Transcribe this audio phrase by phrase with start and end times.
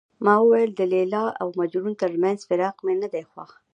[0.25, 3.49] ما وویل د لیلا او مجنون ترمنځ فراق مې نه دی خوښ.